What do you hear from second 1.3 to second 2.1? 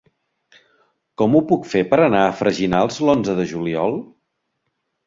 ho puc fer per